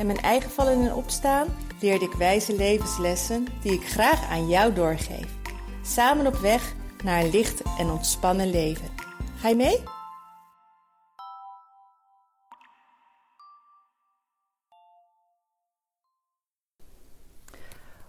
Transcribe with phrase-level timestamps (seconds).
[0.00, 1.46] en mijn eigen vallen en opstaan
[1.80, 5.36] leerde ik wijze levenslessen die ik graag aan jou doorgeef.
[5.82, 8.88] Samen op weg naar een licht en ontspannen leven.
[9.36, 9.82] Ga je mee?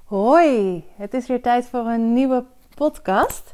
[0.06, 2.46] Hoi, het is weer tijd voor een nieuwe
[2.76, 3.52] podcast.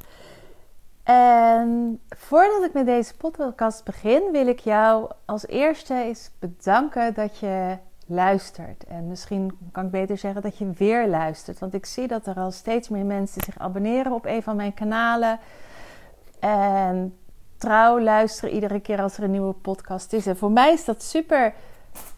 [1.03, 7.39] En voordat ik met deze podcast begin, wil ik jou als eerste eens bedanken dat
[7.39, 7.77] je
[8.07, 8.83] luistert.
[8.83, 11.59] En misschien kan ik beter zeggen dat je weer luistert.
[11.59, 14.73] Want ik zie dat er al steeds meer mensen zich abonneren op een van mijn
[14.73, 15.39] kanalen.
[16.39, 17.17] En
[17.57, 20.27] trouw luisteren iedere keer als er een nieuwe podcast is.
[20.27, 21.53] En voor mij is dat super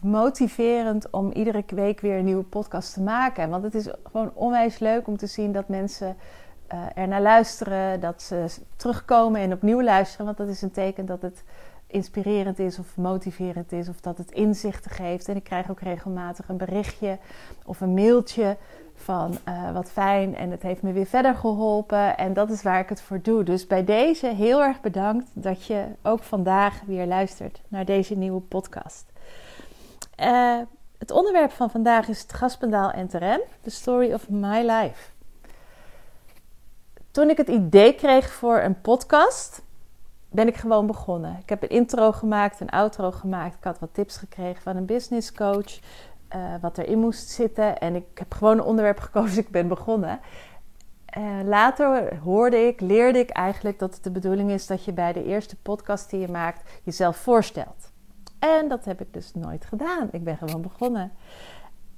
[0.00, 3.50] motiverend om iedere week weer een nieuwe podcast te maken.
[3.50, 6.16] Want het is gewoon onwijs leuk om te zien dat mensen
[6.72, 10.26] uh, er naar luisteren, dat ze terugkomen en opnieuw luisteren.
[10.26, 11.42] Want dat is een teken dat het
[11.90, 15.28] inspirerend is of motiverend is of dat het inzichten geeft.
[15.28, 17.18] En ik krijg ook regelmatig een berichtje
[17.64, 18.56] of een mailtje
[18.94, 22.80] van uh, wat fijn en het heeft me weer verder geholpen en dat is waar
[22.80, 23.42] ik het voor doe.
[23.42, 28.40] Dus bij deze heel erg bedankt dat je ook vandaag weer luistert naar deze nieuwe
[28.40, 29.04] podcast.
[30.20, 30.58] Uh,
[30.98, 35.10] het onderwerp van vandaag is het gaspendaal en the story of my life.
[37.10, 39.62] Toen ik het idee kreeg voor een podcast,
[40.30, 41.36] ben ik gewoon begonnen.
[41.42, 43.54] Ik heb een intro gemaakt, een outro gemaakt.
[43.54, 45.78] Ik had wat tips gekregen van een business coach,
[46.36, 47.78] uh, wat erin moest zitten.
[47.78, 50.20] En ik heb gewoon een onderwerp gekozen, ik ben begonnen.
[51.18, 55.12] Uh, later hoorde ik, leerde ik eigenlijk dat het de bedoeling is dat je bij
[55.12, 57.90] de eerste podcast die je maakt jezelf voorstelt.
[58.38, 60.08] En dat heb ik dus nooit gedaan.
[60.12, 61.12] Ik ben gewoon begonnen.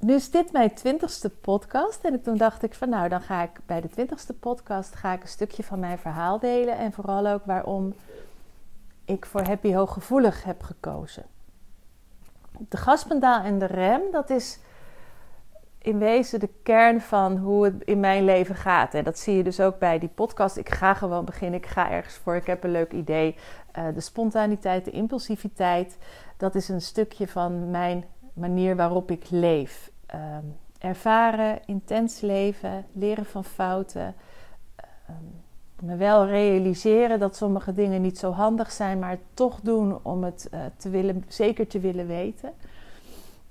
[0.06, 2.04] Nu is dit mijn twintigste podcast.
[2.04, 5.22] En toen dacht ik van nou, dan ga ik bij de twintigste podcast ga ik
[5.22, 6.76] een stukje van mijn verhaal delen.
[6.76, 7.94] En vooral ook waarom
[9.04, 11.24] ik voor Happy Hooggevoelig heb gekozen.
[12.68, 14.58] De gaspendaal en de rem, dat is
[15.78, 18.94] in wezen de kern van hoe het in mijn leven gaat.
[18.94, 20.56] En dat zie je dus ook bij die podcast.
[20.56, 23.36] Ik ga gewoon beginnen, ik ga ergens voor, ik heb een leuk idee.
[23.78, 25.98] Uh, de spontaniteit, de impulsiviteit,
[26.36, 29.91] dat is een stukje van mijn manier waarop ik leef.
[30.14, 34.14] Um, ervaren, intens leven, leren van fouten.
[35.10, 35.42] Um,
[35.82, 40.48] me wel realiseren dat sommige dingen niet zo handig zijn, maar toch doen om het
[40.54, 42.52] uh, te willen, zeker te willen weten.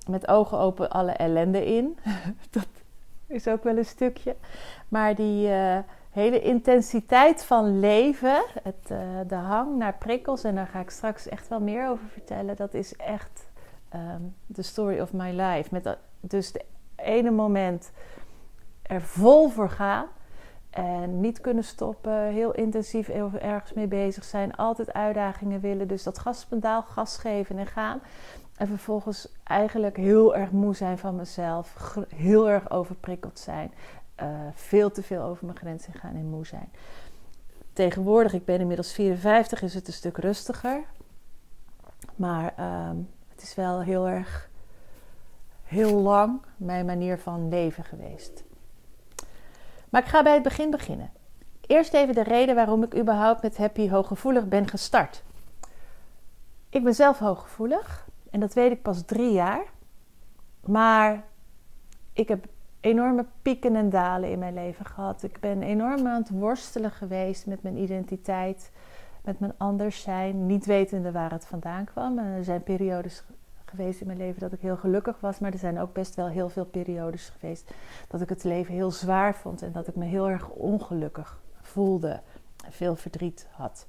[0.08, 1.98] Met ogen open alle ellende in.
[2.50, 2.68] dat
[3.28, 4.36] is ook wel een stukje.
[4.88, 5.78] Maar die uh,
[6.10, 11.28] hele intensiteit van leven, het, uh, de hang naar prikkels, en daar ga ik straks
[11.28, 13.50] echt wel meer over vertellen, dat is echt
[13.96, 15.70] um, the story of my life.
[15.72, 16.66] Met dus de
[16.96, 17.92] ene moment
[18.82, 20.08] er vol voor gaan
[20.70, 25.88] en niet kunnen stoppen, heel intensief ergens mee bezig zijn, altijd uitdagingen willen.
[25.88, 28.02] Dus dat gaspendaal, gas geven en gaan.
[28.56, 33.72] En vervolgens eigenlijk heel erg moe zijn van mezelf, heel erg overprikkeld zijn,
[34.22, 36.70] uh, veel te veel over mijn grenzen gaan en moe zijn.
[37.74, 40.84] Tegenwoordig, ik ben inmiddels 54, is het een stuk rustiger.
[42.16, 42.90] Maar uh,
[43.42, 44.50] is wel heel erg,
[45.64, 48.44] heel lang mijn manier van leven geweest.
[49.90, 51.12] Maar ik ga bij het begin beginnen.
[51.62, 55.24] Eerst even de reden waarom ik überhaupt met Happy Hooggevoelig ben gestart.
[56.70, 59.64] Ik ben zelf hooggevoelig en dat weet ik pas drie jaar.
[60.66, 61.24] Maar
[62.14, 62.46] ik heb
[62.80, 65.24] enorme pieken en dalen in mijn leven gehad.
[65.24, 68.72] Ik ben enorm aan het worstelen geweest met mijn identiteit,
[69.22, 72.18] met mijn anders zijn, niet wetende waar het vandaan kwam.
[72.18, 73.24] Er zijn periodes
[73.66, 75.40] geweest in mijn leven dat ik heel gelukkig was.
[75.40, 77.72] Maar er zijn ook best wel heel veel periodes geweest
[78.08, 79.62] dat ik het leven heel zwaar vond.
[79.62, 82.22] En dat ik me heel erg ongelukkig voelde.
[82.70, 83.86] Veel verdriet had.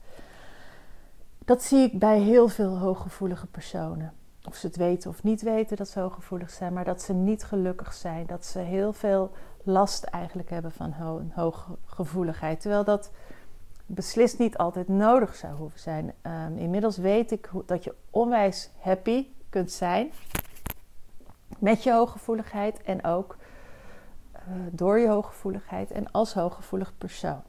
[1.44, 4.12] Dat zie ik bij heel veel hooggevoelige personen.
[4.44, 6.72] Of ze het weten of niet weten dat ze hooggevoelig zijn.
[6.72, 8.26] Maar dat ze niet gelukkig zijn.
[8.26, 9.30] Dat ze heel veel
[9.62, 12.60] last eigenlijk hebben van ho hooggevoeligheid.
[12.60, 13.10] Terwijl dat
[13.94, 16.12] beslist niet altijd nodig zou hoeven zijn.
[16.22, 20.12] Um, inmiddels weet ik dat je onwijs happy kunt zijn
[21.58, 23.36] met je hooggevoeligheid en ook
[24.34, 27.42] uh, door je hooggevoeligheid en als hooggevoelig persoon.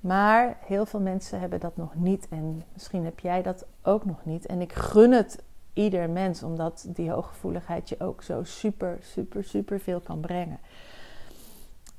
[0.00, 4.24] Maar heel veel mensen hebben dat nog niet en misschien heb jij dat ook nog
[4.24, 4.46] niet.
[4.46, 5.42] En ik gun het
[5.72, 10.58] ieder mens, omdat die hooggevoeligheid je ook zo super, super, super veel kan brengen.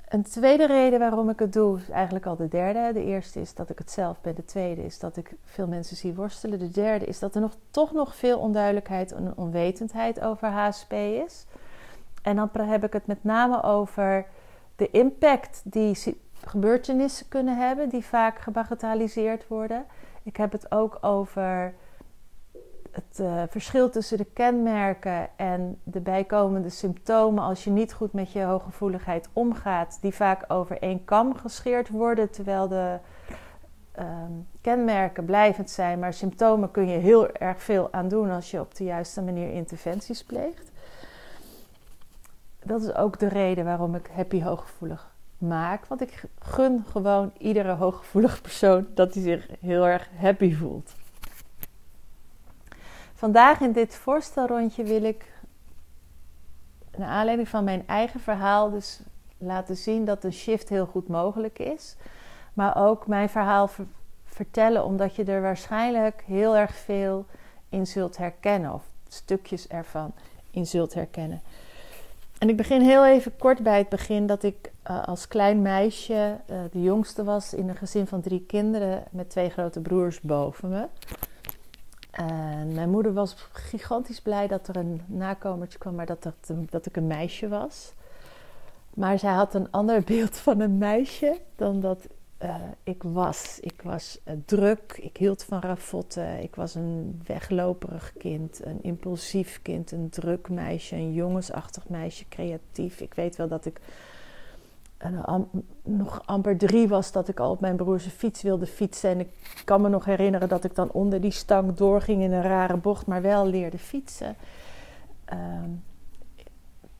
[0.06, 2.92] Een tweede reden waarom ik het doe, is eigenlijk al de derde.
[2.92, 4.34] De eerste is dat ik het zelf ben.
[4.34, 6.58] De tweede is dat ik veel mensen zie worstelen.
[6.58, 11.46] De derde is dat er nog, toch nog veel onduidelijkheid en onwetendheid over HSP is.
[12.22, 14.26] En dan heb ik het met name over
[14.76, 19.84] de impact die gebeurtenissen kunnen hebben, die vaak gebagatelliseerd worden.
[20.22, 21.74] Ik heb het ook over
[22.96, 28.32] het uh, verschil tussen de kenmerken en de bijkomende symptomen als je niet goed met
[28.32, 32.98] je hooggevoeligheid omgaat, die vaak over één kam gescheerd worden, terwijl de
[33.92, 38.60] ehm, kenmerken blijvend zijn, maar symptomen kun je heel erg veel aan doen als je
[38.60, 40.70] op de juiste manier interventies pleegt.
[42.62, 45.86] Dat is ook de reden waarom ik happy hooggevoelig maak.
[45.86, 50.94] Want ik gun gewoon iedere hooggevoelige persoon dat hij zich heel erg happy voelt.
[53.16, 55.32] Vandaag in dit voorstelrondje wil ik,
[56.96, 59.00] naar aanleiding van mijn eigen verhaal, dus
[59.38, 61.96] laten zien dat een shift heel goed mogelijk is.
[62.52, 63.70] Maar ook mijn verhaal
[64.24, 67.26] vertellen, omdat je er waarschijnlijk heel erg veel
[67.68, 70.12] in zult herkennen, of stukjes ervan
[70.50, 71.40] in zult herkennen.
[72.38, 76.36] En ik begin heel even kort bij het begin dat ik uh, als klein meisje
[76.50, 80.68] uh, de jongste was in een gezin van drie kinderen met twee grote broers boven
[80.68, 80.86] me.
[82.72, 86.32] Mijn moeder was gigantisch blij dat er een nakomertje kwam, maar dat,
[86.70, 87.92] dat, ik een meisje was.
[88.94, 92.06] Maar zij had een ander beeld van een meisje dan dat
[92.42, 93.58] uh, ik was.
[93.60, 99.62] Ik was uh, druk, ik hield van ravotten, ik was een wegloperig kind, een impulsief
[99.62, 103.00] kind, een druk meisje, een jongensachtig meisje, creatief.
[103.00, 103.80] Ik weet wel dat ik
[105.82, 109.10] nog amper drie was dat ik al op mijn broerse fiets wilde fietsen.
[109.10, 109.28] En ik
[109.64, 113.06] kan me nog herinneren dat ik dan onder die stang doorging in een rare bocht,
[113.06, 114.36] maar wel leerde fietsen.
[115.24, 115.70] Ehm,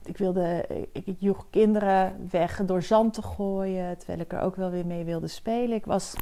[0.04, 4.56] ik, wilde, ik, ik joeg kinderen weg door zand te gooien, terwijl ik er ook
[4.56, 5.76] wel weer mee wilde spelen.
[5.76, 6.14] Ik was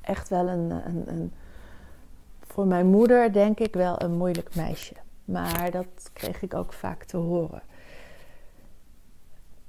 [0.00, 1.32] echt wel een, een, een
[2.40, 4.94] voor mijn moeder denk ik wel een moeilijk meisje.
[5.24, 7.62] Maar dat kreeg ik ook vaak te horen.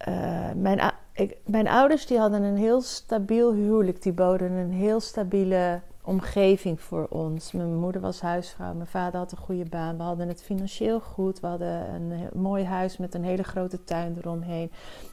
[0.08, 4.02] Uh, mijn, ik, mijn ouders die hadden een heel stabiel huwelijk.
[4.02, 7.52] Die boden een heel stabiele omgeving voor ons.
[7.52, 9.98] Mijn moeder was huisvrouw, mijn vader had een goede baan.
[9.98, 11.40] We hadden het financieel goed.
[11.40, 14.72] We hadden een mooi huis met een hele grote tuin eromheen.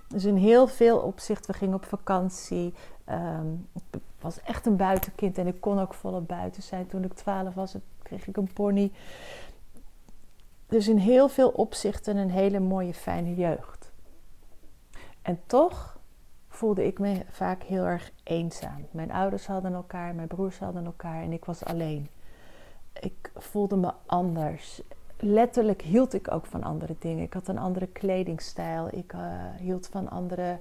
[0.09, 2.75] Dus in heel veel opzicht, we gingen op vakantie.
[3.11, 6.87] Um, ik was echt een buitenkind en ik kon ook volop buiten zijn.
[6.87, 8.93] Toen ik twaalf was, kreeg ik een pony.
[10.67, 13.78] Dus in heel veel opzichten een hele mooie, fijne jeugd.
[15.29, 15.99] En toch
[16.49, 18.87] voelde ik me vaak heel erg eenzaam.
[18.91, 22.09] Mijn ouders hadden elkaar, mijn broers hadden elkaar en ik was alleen.
[23.01, 24.83] Ik voelde me anders.
[25.19, 27.23] Letterlijk hield ik ook van andere dingen.
[27.23, 28.89] Ik had een andere kledingstijl.
[28.91, 29.21] Ik uh,
[29.57, 30.59] hield van andere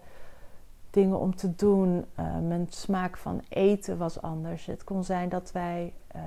[0.90, 2.06] dingen om te doen.
[2.20, 4.66] Uh, mijn smaak van eten was anders.
[4.66, 6.22] Het kon zijn dat wij uh,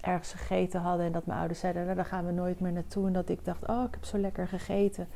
[0.00, 3.06] ergens gegeten hadden en dat mijn ouders zeiden: nou, daar gaan we nooit meer naartoe.
[3.06, 5.08] En dat ik dacht: oh, ik heb zo lekker gegeten.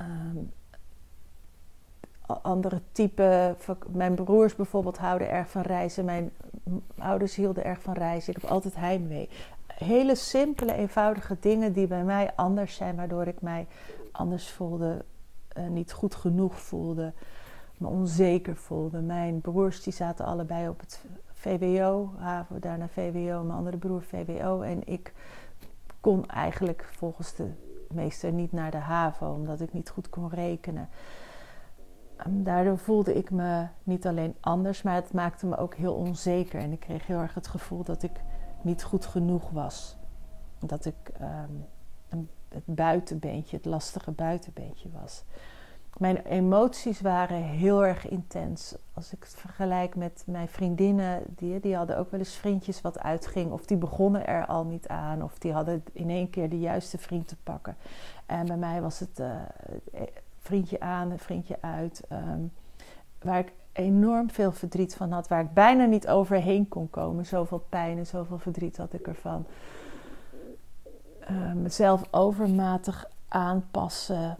[0.00, 0.52] Um,
[2.42, 3.56] andere type.
[3.88, 6.04] Mijn broers bijvoorbeeld houden erg van reizen.
[6.04, 6.32] Mijn
[6.98, 8.34] ouders hielden erg van reizen.
[8.34, 9.28] Ik heb altijd heimwee.
[9.66, 13.66] Hele simpele, eenvoudige dingen die bij mij anders zijn, waardoor ik mij
[14.12, 15.04] anders voelde,
[15.58, 17.12] uh, niet goed genoeg voelde,
[17.76, 19.00] me onzeker voelde.
[19.00, 24.60] Mijn broers die zaten allebei op het VWO, HAVO, daarna VWO, mijn andere broer VWO.
[24.60, 25.12] En ik
[26.00, 27.50] kon eigenlijk volgens de
[27.88, 30.88] meester niet naar de HAVO, omdat ik niet goed kon rekenen.
[32.18, 36.60] Ehm, daardoor voelde ik me niet alleen anders, maar het maakte me ook heel onzeker.
[36.60, 38.20] En ik kreeg heel erg het gevoel dat ik
[38.62, 39.96] niet goed genoeg was.
[40.58, 41.10] Dat ik
[42.08, 45.24] een, het buitenbeentje, het lastige buitenbeentje was.
[45.98, 48.74] Mijn emoties waren heel erg intens.
[48.92, 52.98] Als ik het vergelijk met mijn vriendinnen, die, die hadden ook wel eens vriendjes wat
[52.98, 53.52] uitging.
[53.52, 55.22] Of die begonnen er al niet aan.
[55.22, 57.76] Of die hadden in één keer de juiste vriend te pakken.
[58.26, 59.32] En bij mij was het uh,
[60.48, 62.02] vriendje aan, vriendje uit.
[62.08, 62.42] Ehm,
[63.22, 65.28] waar ik enorm veel verdriet van had.
[65.28, 67.26] Waar ik bijna niet overheen kon komen.
[67.26, 69.46] Zoveel pijn en zoveel verdriet had ik ervan.
[71.30, 74.36] Uh, mezelf overmatig aanpassen.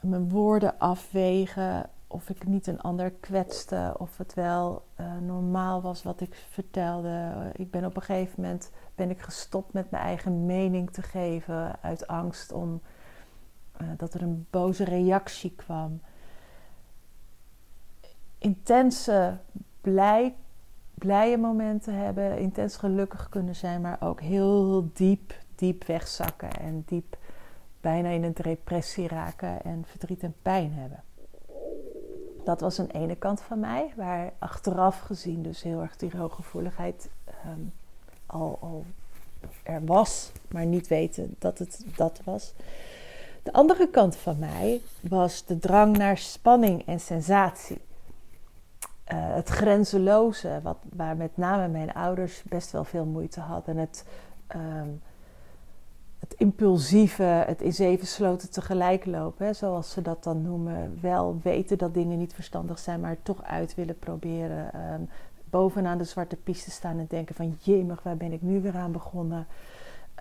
[0.00, 1.90] Mijn woorden afwegen.
[2.06, 3.94] Of ik niet een ander kwetste.
[3.98, 7.32] Of het wel uh, normaal was wat ik vertelde.
[7.52, 11.82] Ik ben op een gegeven moment ben ik gestopt met mijn eigen mening te geven.
[11.82, 12.80] Uit angst om
[13.80, 16.00] uh, dat er een boze reactie kwam.
[18.38, 19.38] Intense
[19.80, 20.34] blij,
[20.94, 27.16] blije momenten hebben, intens gelukkig kunnen zijn, maar ook heel diep, diep wegzakken en diep
[27.80, 31.02] bijna in een depressie raken en verdriet en pijn hebben.
[32.44, 37.08] Dat was een ene kant van mij, waar achteraf gezien dus heel erg die hooggevoeligheid
[37.46, 37.72] um,
[38.26, 38.84] al, al
[39.62, 42.52] er was, maar niet weten dat het dat was.
[43.48, 47.80] De andere kant van mij was de drang naar spanning en sensatie.
[49.12, 53.76] Uh, het grenzeloze, wat, waar met name mijn ouders best wel veel moeite hadden.
[53.76, 54.04] Het,
[54.56, 55.00] um,
[56.18, 60.98] het impulsieve, het in zeven sloten tegelijk lopen, hè, zoals ze dat dan noemen.
[61.00, 64.70] Wel weten dat dingen niet verstandig zijn, maar toch uit willen proberen.
[64.92, 65.08] Um,
[65.50, 68.92] bovenaan de zwarte piste staan en denken van jemig, waar ben ik nu weer aan
[68.92, 69.46] begonnen?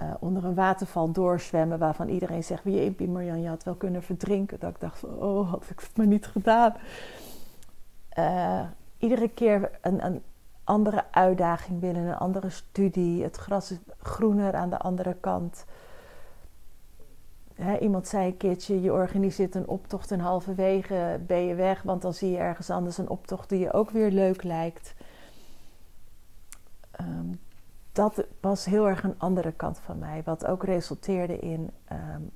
[0.01, 4.59] Uh, onder een waterval doorzwemmen waarvan iedereen zegt, jepie Marjan, je had wel kunnen verdrinken.
[4.59, 6.73] Dat ik dacht van, oh, had ik het maar niet gedaan.
[8.17, 8.61] Uh,
[8.97, 10.21] iedere keer een, een,
[10.63, 13.23] andere uitdaging willen, een andere studie.
[13.23, 15.65] Het gras is groener aan de andere kant.
[17.79, 22.13] iemand zei een keertje: je organiseert een optocht en halverwege ben je weg, want dan
[22.13, 24.93] zie je ergens anders een optocht die je ook weer leuk lijkt.
[27.01, 27.39] Um,
[27.97, 32.31] dat was heel erg een andere kant van mij, wat ook resulteerde in um,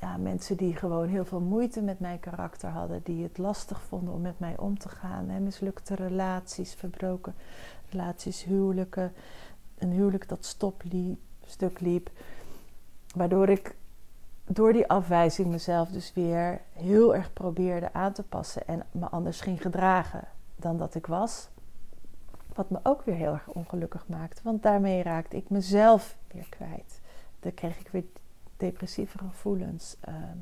[0.00, 4.14] ja, mensen die gewoon heel veel moeite met mijn karakter hadden, die het lastig vonden
[4.14, 5.42] om met mij om te gaan.
[5.42, 7.34] Mislukte relaties, verbroken
[7.90, 9.12] relaties, huwelijken,
[9.78, 12.10] een huwelijk dat stop liep, stuk liep.
[13.14, 13.76] Waardoor ik
[14.46, 19.40] door die afwijzing mezelf dus weer heel erg probeerde aan te passen en me anders
[19.40, 20.24] ging gedragen
[20.56, 21.48] dan dat ik was.
[22.60, 27.00] Wat me ook weer heel erg ongelukkig maakte, want daarmee raakte ik mezelf weer kwijt.
[27.40, 28.04] Dan kreeg ik weer
[28.56, 29.96] depressieve gevoelens.
[30.00, 30.36] Ehm,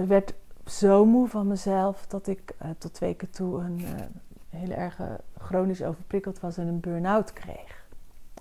[0.00, 0.34] ik werd
[0.66, 3.88] zo moe van mezelf dat ik uh, tot twee keer toe een uh,
[4.48, 5.00] hele erg
[5.38, 7.84] chronisch overprikkeld was en een burn-out kreeg.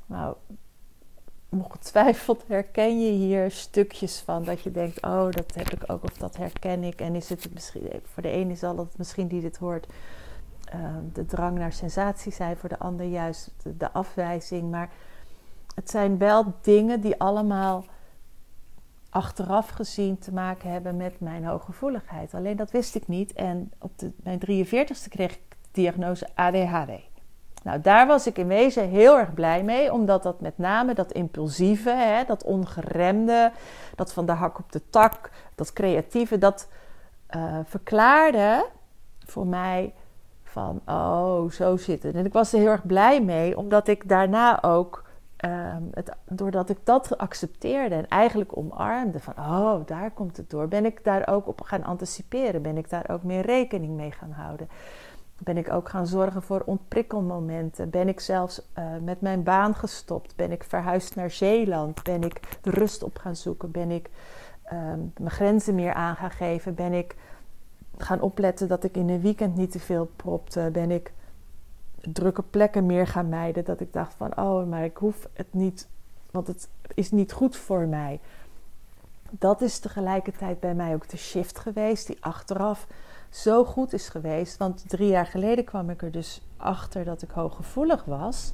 [0.06, 0.36] Nou,
[1.50, 6.18] ongetwijfeld herken je hier stukjes van dat je denkt: oh, dat heb ik ook of
[6.18, 7.02] dat herken ik.
[7.02, 9.88] En is het misschien, voor de ene zal het misschien die dit hoort.
[10.76, 10.80] Uh,
[11.14, 14.72] de drang naar sensatie zijn, voor de ander juist de, afwijzing.
[14.72, 14.90] Maar
[15.76, 17.86] het zijn wel dingen die allemaal
[19.10, 22.34] achteraf gezien te maken hebben met mijn hooggevoeligheid.
[22.34, 23.34] Alleen dat wist ik niet.
[23.34, 27.10] En op de, mijn 43ste kreeg ik de diagnose ADHD.
[27.64, 31.12] Nou, daar was ik in wezen heel erg blij mee, omdat dat met name dat
[31.12, 33.52] impulsieve, hè, dat ongeremde,
[33.96, 36.68] dat van de hak op de tak, dat creatieve, dat
[37.36, 38.66] uh, verklaarde
[39.26, 39.94] voor mij
[40.50, 42.16] van, oh, zo zit het.
[42.16, 45.08] En ik was er heel erg blij mee, omdat ik daarna ook
[45.46, 50.68] Um, het, doordat ik dat accepteerde en eigenlijk omarmde van, oh, daar komt het door,
[50.68, 54.32] ben ik daar ook op gaan anticiperen, ben ik daar ook meer rekening mee gaan
[54.32, 54.70] houden.
[55.44, 57.90] Ben ik ook gaan zorgen voor ontprikkelmomenten?
[57.90, 60.36] Ben ik zelfs uh, met mijn baan gestopt?
[60.36, 62.04] Ben ik verhuisd naar Zeeland?
[62.04, 63.72] Ben ik rust op gaan zoeken?
[63.72, 64.10] Ben ik
[64.74, 66.76] um, mijn grenzen meer aan gaan geven?
[66.76, 67.16] Ben ik
[68.04, 70.70] gaan opletten dat ik in een weekend niet te veel propte?
[70.72, 71.14] Ben ik
[72.02, 73.66] drukke plekken meer gaan mijden.
[73.66, 75.88] Dat ik dacht van, oh, maar ik hoef het niet,
[76.32, 78.20] want het is niet goed voor mij.
[79.30, 82.88] Dat is tegelijkertijd bij mij ook de shift geweest, die achteraf
[83.30, 84.58] zo goed is geweest.
[84.58, 88.54] Want drie jaar geleden kwam ik er dus achter dat ik hooggevoelig was.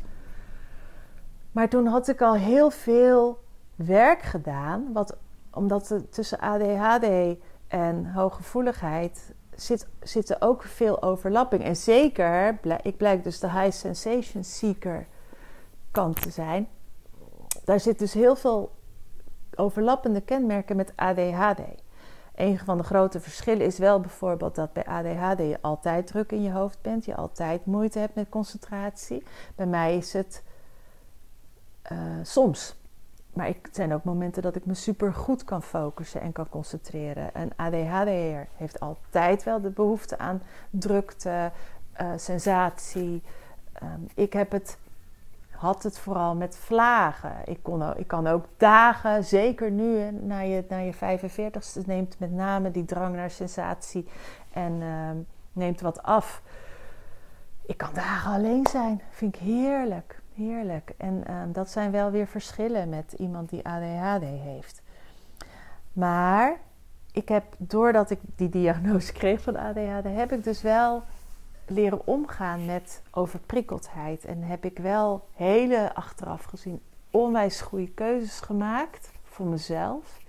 [1.52, 3.40] Maar toen had ik al heel veel
[3.76, 5.18] werk gedaan, wat,
[5.52, 7.38] omdat er tussen ADHD
[7.68, 11.64] en hooggevoeligheid zit, zitten ook veel overlapping.
[11.64, 15.08] En zeker, ik blijk dus de high sensation seeker
[15.92, 16.68] kant te zijn.
[17.64, 18.72] Daar zit dus heel veel
[19.56, 21.60] overlappende kenmerken met ADHD.
[22.36, 26.42] Een van de grote verschillen is wel bijvoorbeeld dat bij ADHD je altijd druk in
[26.42, 29.24] je hoofd bent, je altijd moeite hebt met concentratie.
[29.56, 30.44] Bij mij is het
[31.92, 32.76] uh, soms
[33.36, 36.50] maar ik, het zijn ook momenten dat ik me super goed kan focussen en kan
[36.50, 37.30] concentreren.
[37.34, 41.52] Een ADHD'er heeft altijd wel de behoefte aan drukte,
[42.02, 43.24] uh, sensatie.
[43.84, 44.78] Um, ik heb het,
[45.50, 47.36] had het vooral met vlagen.
[47.46, 52.32] Ik, kon, ik kan ook dagen, zeker nu na je, na je 45ste, neemt met
[52.32, 54.08] name die drang naar sensatie
[54.54, 55.10] en uh,
[55.52, 56.42] neemt wat af.
[57.66, 60.24] Ik kan dagen alleen zijn, vind ik heerlijk.
[60.36, 60.92] Heerlijk.
[60.98, 64.82] En ehm, dat zijn wel weer verschillen met iemand die ADHD heeft.
[65.94, 66.60] Maar
[67.12, 71.04] ik heb, doordat ik die diagnose kreeg van ADHD, heb ik dus wel
[71.68, 74.26] leren omgaan met overprikkeldheid.
[74.26, 80.24] En heb ik wel hele achteraf gezien onwijs goede keuzes gemaakt voor mezelf.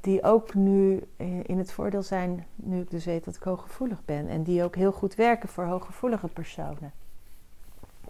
[0.00, 1.02] die ook nu
[1.42, 4.28] in het voordeel zijn, nu ik dus weet dat ik hooggevoelig ben.
[4.28, 6.92] En die ook heel goed werken voor hooggevoelige personen.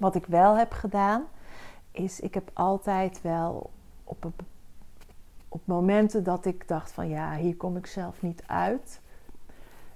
[0.01, 1.25] Wat ik wel heb gedaan,
[1.91, 3.71] is ik heb altijd wel
[4.05, 4.31] op,
[5.49, 9.01] op momenten dat ik dacht van ja, hier kom ik zelf niet uit,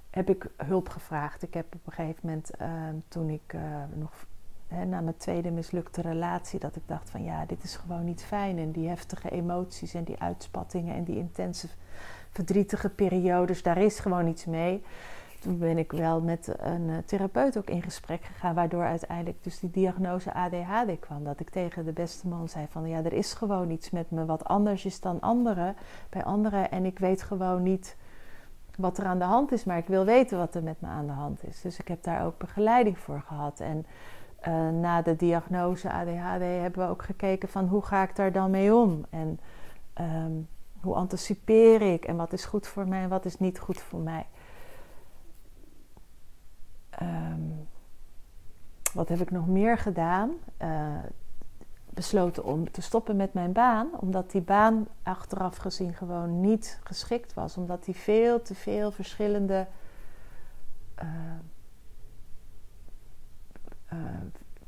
[0.09, 1.43] heb ik hulp gevraagd.
[1.43, 3.61] Ik heb op een gegeven moment, ehm, toen ik uh,
[3.93, 4.25] nog
[4.67, 8.57] na mijn tweede mislukte relatie, dat ik dacht van ja, dit is gewoon niet fijn.
[8.57, 11.67] En die heftige emoties en die uitspattingen en die intense
[12.29, 14.83] verdrietige periodes, daar is gewoon iets mee.
[15.45, 19.59] Toen ben ik wel met een eh, therapeut ook in gesprek gegaan, waardoor uiteindelijk dus
[19.59, 21.23] die diagnose ADHD kwam.
[21.23, 24.25] Dat ik tegen de beste man zei van ja, er is gewoon iets met me
[24.25, 25.75] wat anders is dan anderen,
[26.09, 26.71] bij anderen.
[26.71, 27.97] En ik weet gewoon niet
[28.77, 31.05] wat er aan de hand is, maar ik wil weten wat er met me aan
[31.05, 31.61] de hand is.
[31.61, 33.59] Dus ik heb daar ook begeleiding voor gehad.
[33.59, 33.85] En
[34.47, 38.51] uh, na de diagnose ADHD hebben we ook gekeken van hoe ga ik daar dan
[38.51, 39.05] mee om?
[39.09, 39.39] En
[40.01, 40.47] um,
[40.81, 42.05] hoe anticipeer ik?
[42.05, 44.25] En wat is goed voor mij en wat is niet goed voor mij?
[47.01, 47.67] Um,
[48.93, 50.31] wat heb ik nog meer gedaan?
[50.61, 50.97] Uh,
[51.89, 57.33] besloten om te stoppen met mijn baan, omdat die baan achteraf gezien gewoon niet geschikt
[57.33, 59.67] was, omdat die veel te veel verschillende
[61.03, 61.09] uh,
[63.93, 63.99] uh,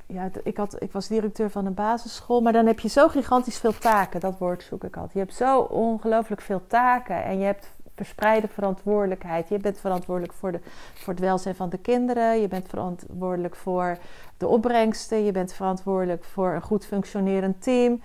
[0.08, 3.58] ja, ik, had, ik was directeur van een basisschool, maar dan heb je zo gigantisch
[3.58, 4.20] veel taken.
[4.20, 5.14] Dat woord zoek ik altijd.
[5.14, 9.50] Je hebt zo ongelooflijk veel taken en je hebt verspreide verantwoordelijkheid.
[9.50, 10.60] Je bent verantwoordelijk voor, de,
[10.94, 12.42] voor het welzijn van de kinderen.
[12.42, 13.98] Je bent verantwoordelijk voor
[14.38, 15.26] de opbrengsten.
[15.26, 18.02] Je bent verantwoordelijk voor een goed functionerend team.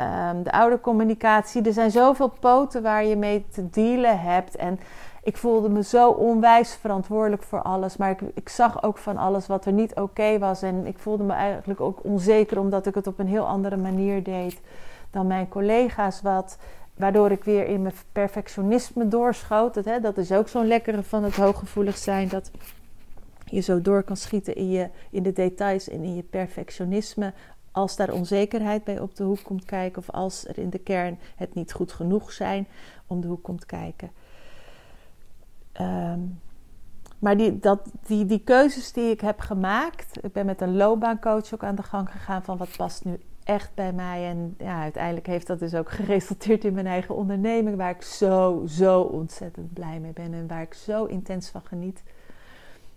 [0.00, 1.62] Um, de oudercommunicatie.
[1.62, 4.56] Er zijn zoveel poten waar je mee te dealen hebt.
[4.56, 4.78] En
[5.22, 7.96] ik voelde me zo onwijs verantwoordelijk voor alles.
[7.96, 10.62] Maar ik, ik zag ook van alles wat er niet oké was.
[10.62, 14.22] En ik voelde me eigenlijk ook onzeker omdat ik het op een heel andere manier
[14.22, 14.60] deed
[15.10, 16.22] dan mijn collega's.
[16.22, 16.58] Wat,
[16.96, 19.74] waardoor ik weer in mijn perfectionisme doorschoot.
[19.74, 22.28] Dat, hè, dat is ook zo'n lekkere van het hooggevoelig zijn.
[22.28, 22.50] Dat
[23.44, 27.32] je zo door kan schieten in, je, in de details en in je perfectionisme.
[27.70, 29.98] Als daar onzekerheid bij op de hoek komt kijken.
[29.98, 32.66] Of als er in de kern het niet goed genoeg zijn
[33.06, 34.10] om de hoek komt kijken.
[35.80, 36.40] Um,
[37.18, 40.24] maar die, dat, die, die keuzes die ik heb gemaakt.
[40.24, 43.74] Ik ben met een loopbaancoach ook aan de gang gegaan van wat past nu echt
[43.74, 44.28] bij mij.
[44.28, 47.76] En ja, uiteindelijk heeft dat dus ook geresulteerd in mijn eigen onderneming.
[47.76, 50.34] Waar ik zo, zo ontzettend blij mee ben.
[50.34, 52.02] En waar ik zo intens van geniet.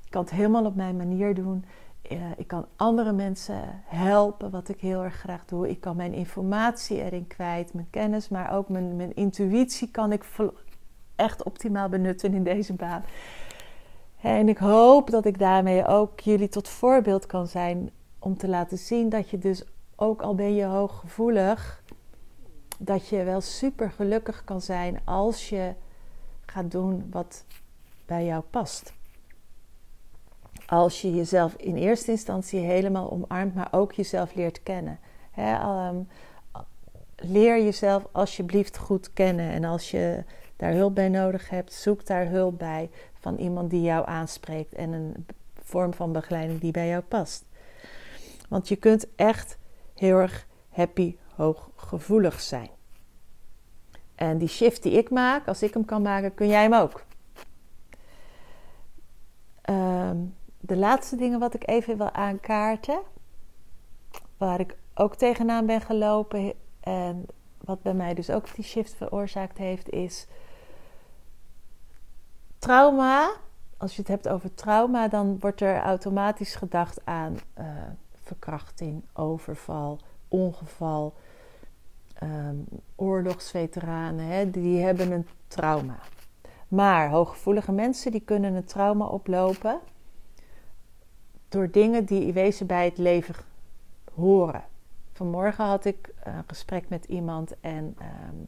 [0.06, 1.66] Ik kan het helemaal op mijn manier doen.
[2.12, 5.70] Uh, ik kan andere mensen helpen, wat ik heel erg graag doe.
[5.70, 10.26] Ik kan mijn informatie erin kwijt, mijn kennis, maar ook mijn, mijn intuïtie kan ik
[11.16, 13.04] echt optimaal benutten in deze baan.
[14.22, 18.78] En ik hoop dat ik daarmee ook jullie tot voorbeeld kan zijn om te laten
[18.78, 19.64] zien dat je dus
[20.00, 21.84] ook al ben je hooggevoelig,
[22.78, 25.74] dat je wel super gelukkig kan zijn als je
[26.46, 27.46] gaat doen wat
[28.06, 28.94] bij jou past.
[30.68, 35.00] Als je jezelf in eerste instantie helemaal omarmt, maar ook jezelf leert kennen.
[35.38, 36.08] um,
[37.16, 39.50] leer jezelf alsjeblieft goed kennen.
[39.50, 40.24] En als je
[40.56, 44.92] daar hulp bij nodig hebt, zoek daar hulp bij van iemand die jou aanspreekt en
[44.92, 45.26] een
[45.64, 47.46] vorm van begeleiding die bij jou past.
[48.50, 49.58] Want je kunt echt
[50.00, 52.70] heel erg happy, hooggevoelig zijn.
[54.16, 57.04] En die shift die ik maak, als ik hem kan maken, kun jij hem ook.
[59.62, 60.18] Ehm,
[60.60, 63.00] de laatste dingen wat ik even wil aankaarten,
[64.38, 67.26] waar ik ook tegenaan ben gelopen en
[67.58, 70.28] wat bij mij dus ook die shift veroorzaakt heeft, is
[72.60, 73.32] trauma.
[73.78, 77.66] Als je het hebt over trauma, dan wordt er automatisch gedacht aan uh,
[78.30, 81.14] verkrachting, overval, ongeval.
[82.24, 82.66] Um,
[82.96, 86.00] oorlogsveteranen, hè, die hebben een trauma.
[86.68, 89.80] Maar hooggevoelige mensen die kunnen een trauma oplopen
[91.50, 93.36] door dingen die wezen bij het leven
[94.14, 94.64] horen.
[95.14, 98.48] Vanmorgen had ik een gesprek met iemand en um,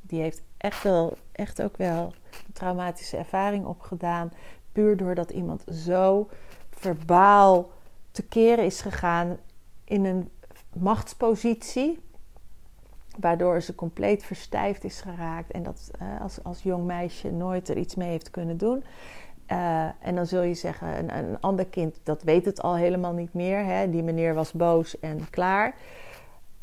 [0.00, 2.12] die heeft echt, wel, echt ook wel
[2.46, 4.32] een traumatische ervaring opgedaan.
[4.72, 6.28] Puur doordat iemand zo
[6.70, 7.70] verbaal
[8.16, 9.36] tekeer is gegaan
[9.84, 10.30] in een
[10.72, 12.04] machtspositie.
[13.18, 17.76] Waardoor ze compleet verstijfd is geraakt en dat uh, als, als jong meisje nooit er
[17.76, 18.84] iets mee heeft kunnen doen.
[19.52, 23.12] Uh, en dan zul je zeggen, een, een, ander kind dat weet het al helemaal
[23.12, 23.64] niet meer.
[23.64, 23.90] Hè?
[23.90, 25.74] Die meneer was boos en klaar.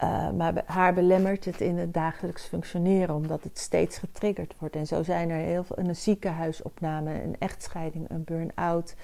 [0.03, 4.75] Uh, maar haar belemmert het in het dagelijks functioneren, omdat het steeds getriggerd wordt.
[4.75, 8.95] En zo zijn er heel veel: een ziekenhuisopname, een echtscheiding, een burn-out,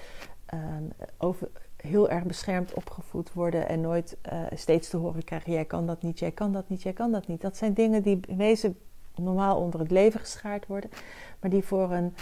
[0.54, 1.48] um, over,
[1.82, 6.02] heel erg beschermd opgevoed worden en nooit uh, steeds te horen krijgen: jij kan dat
[6.02, 7.40] niet, jij kan dat niet, jij kan dat niet.
[7.40, 8.78] Dat zijn dingen die wezen
[9.14, 10.90] normaal onder het leven geschaard worden,
[11.40, 12.14] maar die voor een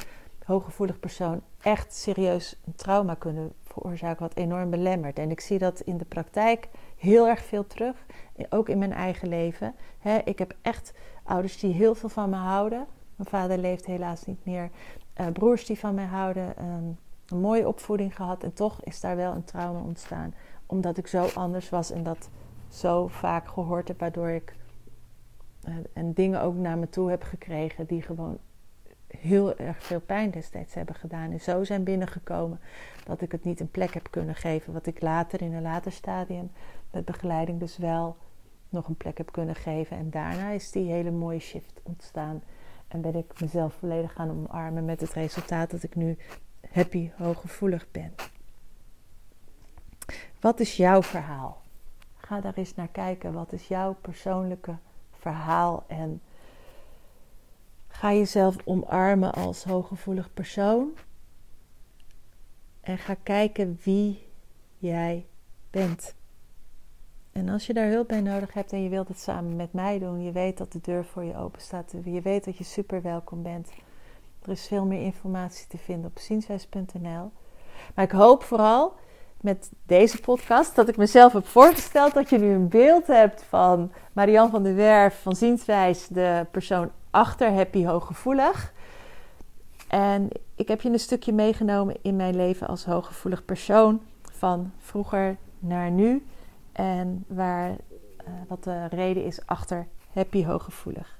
[0.44, 5.18] hooggevoelig persoon echt serieus een trauma kunnen veroorzaken, wat enorm belemmert.
[5.18, 7.96] En ik zie dat in de praktijk heel erg veel terug,
[8.50, 9.74] ook in mijn eigen leven.
[10.24, 10.92] ik heb echt
[11.24, 12.86] ouders die heel veel van me houden.
[13.16, 14.70] Mijn vader leeft helaas niet meer.
[15.20, 16.54] Uh, broers die van mij houden.
[16.64, 18.42] Um, een mooie opvoeding gehad.
[18.42, 20.34] En toch is daar wel een trauma ontstaan.
[20.66, 22.28] Omdat ik zo anders was en dat
[22.68, 24.00] zo vaak gehoord heb.
[24.00, 24.56] Waardoor ik
[25.68, 28.38] uh, en dingen ook naar me toe heb gekregen die gewoon
[29.06, 31.30] heel erg veel pijn destijds hebben gedaan.
[31.30, 32.60] En zo zijn binnengekomen
[33.04, 34.72] dat ik het niet een plek heb kunnen geven.
[34.72, 36.50] Wat ik later in een later stadium
[36.90, 38.16] met begeleiding dus wel
[38.68, 39.96] nog een plek heb kunnen geven.
[39.96, 42.42] En daarna is die hele mooie shift ontstaan.
[42.88, 46.16] En ben ik mezelf volledig gaan omarmen met het resultaat dat ik nu
[46.70, 48.14] happy, hooggevoelig ben.
[50.40, 51.62] Wat is jouw verhaal?
[52.16, 53.32] Ga daar eens naar kijken.
[53.32, 54.76] Wat is jouw persoonlijke
[55.18, 55.84] verhaal?
[55.86, 56.20] En
[57.88, 60.90] ga jezelf omarmen als hooggevoelig persoon.
[62.80, 64.26] En ga kijken wie
[64.78, 65.26] jij
[65.70, 66.14] bent.
[67.32, 69.98] En als je daar hulp bij nodig hebt en je wilt het samen met mij
[69.98, 71.94] doen, je weet dat de deur voor je open staat.
[72.04, 73.68] Je weet dat je super welkom bent.
[74.48, 77.30] Er is veel meer informatie te vinden op zienswijs.nl.
[77.94, 78.94] Maar ik hoop vooral
[79.40, 83.92] met deze podcast dat ik mezelf heb voorgesteld dat je nu een beeld hebt van
[84.12, 88.72] Marianne van der Werf van Zienswijs, de persoon achter Happy Hooggevoelig.
[89.88, 95.36] En ik heb je een stukje meegenomen in mijn leven als hooggevoelig persoon van vroeger
[95.58, 96.26] naar nu.
[96.72, 97.76] En waar, uh,
[98.48, 101.17] wat de reden is achter happy hooggevoelig.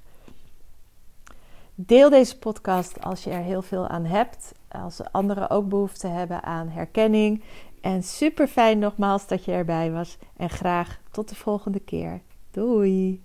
[1.80, 4.52] Deel deze podcast als je er heel veel aan hebt.
[4.68, 7.44] Als anderen ook behoefte hebben aan herkenning.
[7.80, 10.18] En super fijn nogmaals dat je erbij was.
[10.36, 12.22] En graag tot de volgende keer.
[12.50, 13.24] Doei!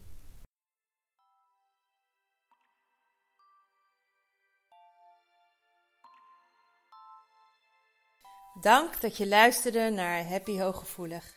[8.62, 11.36] Dank dat je luisterde naar Happy Hooggevoelig.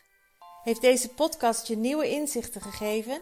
[0.63, 3.21] Heeft deze podcast je nieuwe inzichten gegeven?